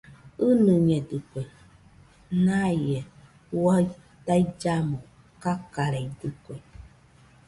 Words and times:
ɨnɨñedɨkue, 0.47 1.41
naie 2.45 2.97
juaɨ 3.55 3.79
taillamo 4.25 4.97
kakareidɨkue 5.41 6.55